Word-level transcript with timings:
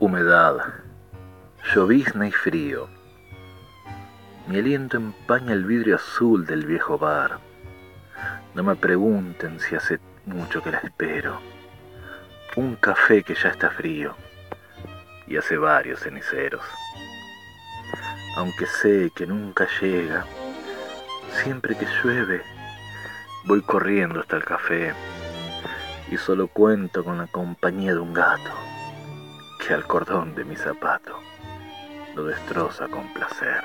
humedad, 0.00 0.56
llovizna 1.74 2.26
y 2.26 2.32
frío. 2.32 2.88
Mi 4.48 4.58
aliento 4.58 4.96
empaña 4.96 5.52
el 5.52 5.66
vidrio 5.66 5.96
azul 5.96 6.46
del 6.46 6.64
viejo 6.64 6.96
bar. 6.96 7.38
No 8.54 8.62
me 8.62 8.74
pregunten 8.76 9.60
si 9.60 9.76
hace 9.76 10.00
mucho 10.24 10.62
que 10.62 10.70
la 10.70 10.78
espero. 10.78 11.38
Un 12.56 12.76
café 12.76 13.22
que 13.22 13.34
ya 13.34 13.50
está 13.50 13.68
frío 13.68 14.16
y 15.26 15.36
hace 15.36 15.58
varios 15.58 16.00
ceniceros. 16.00 16.64
Aunque 18.36 18.64
sé 18.64 19.12
que 19.14 19.26
nunca 19.26 19.68
llega, 19.82 20.24
siempre 21.42 21.76
que 21.76 21.86
llueve, 22.02 22.42
voy 23.44 23.60
corriendo 23.60 24.20
hasta 24.20 24.36
el 24.36 24.44
café 24.46 24.94
y 26.10 26.16
solo 26.16 26.48
cuento 26.48 27.04
con 27.04 27.18
la 27.18 27.26
compañía 27.26 27.92
de 27.92 28.00
un 28.00 28.14
gato 28.14 28.50
al 29.72 29.86
cordón 29.86 30.34
de 30.34 30.44
mi 30.44 30.56
zapato 30.56 31.18
lo 32.14 32.24
destroza 32.24 32.88
con 32.88 33.12
placer. 33.12 33.62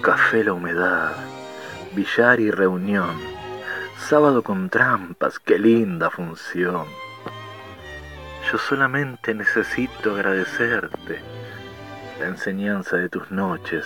Café 0.00 0.42
la 0.44 0.54
humedad, 0.54 1.12
billar 1.94 2.40
y 2.40 2.50
reunión, 2.50 3.16
sábado 3.98 4.42
con 4.42 4.70
trampas, 4.70 5.38
qué 5.38 5.58
linda 5.58 6.10
función. 6.10 6.86
Yo 8.50 8.58
solamente 8.58 9.34
necesito 9.34 10.14
agradecerte 10.14 11.20
la 12.18 12.26
enseñanza 12.26 12.96
de 12.96 13.08
tus 13.08 13.30
noches 13.30 13.84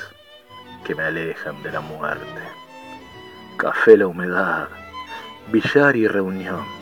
que 0.84 0.95
me 0.95 1.03
alejan 1.03 1.62
de 1.62 1.73
la 1.73 1.81
muerte. 1.81 2.43
Café 3.57 3.97
la 3.97 4.07
humedad, 4.07 4.69
billar 5.51 5.97
y 5.97 6.07
reunión. 6.07 6.76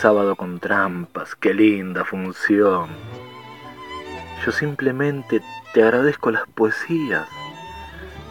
Sábado 0.00 0.34
con 0.34 0.60
trampas, 0.60 1.34
qué 1.34 1.52
linda 1.52 2.06
función. 2.06 2.88
Yo 4.42 4.50
simplemente 4.50 5.42
te 5.74 5.82
agradezco 5.82 6.30
las 6.30 6.48
poesías 6.48 7.28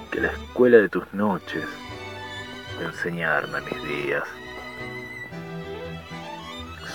que 0.10 0.20
la 0.20 0.30
escuela 0.30 0.78
de 0.78 0.90
tus 0.90 1.14
noches 1.14 1.64
me 2.80 2.86
enseñaron 2.86 3.56
a 3.56 3.60
mis 3.60 3.84
días. 3.84 4.24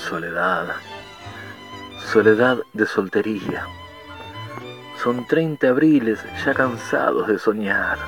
Soledad, 0.09 0.75
soledad 2.13 2.59
de 2.73 2.87
soltería. 2.87 3.69
Son 5.01 5.25
treinta 5.29 5.69
abriles 5.69 6.19
ya 6.45 6.53
cansados 6.53 7.29
de 7.29 7.39
soñar. 7.39 7.99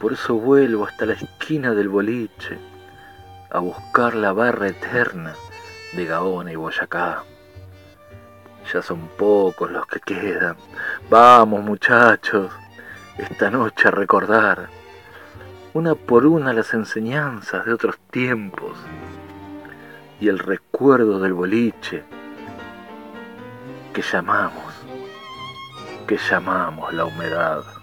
Por 0.00 0.12
eso 0.12 0.34
vuelvo 0.34 0.86
hasta 0.86 1.06
la 1.06 1.12
esquina 1.12 1.72
del 1.72 1.88
boliche 1.88 2.58
a 3.50 3.58
buscar 3.58 4.14
la 4.14 4.32
barra 4.32 4.68
eterna 4.68 5.34
de 5.92 6.04
Gaona 6.04 6.52
y 6.52 6.56
Boyacá. 6.56 7.24
Ya 8.72 8.82
son 8.82 9.08
pocos 9.18 9.70
los 9.70 9.86
que 9.86 10.00
quedan. 10.00 10.56
Vamos 11.08 11.62
muchachos, 11.64 12.52
esta 13.18 13.50
noche 13.50 13.88
a 13.88 13.90
recordar 13.90 14.68
una 15.72 15.94
por 15.94 16.26
una 16.26 16.52
las 16.52 16.74
enseñanzas 16.74 17.64
de 17.64 17.72
otros 17.72 17.96
tiempos 18.10 18.76
y 20.20 20.28
el 20.28 20.38
recuerdo 20.38 21.20
del 21.20 21.32
boliche 21.32 22.02
que 23.92 24.02
llamamos, 24.02 24.74
que 26.06 26.16
llamamos 26.16 26.92
la 26.92 27.04
humedad. 27.04 27.79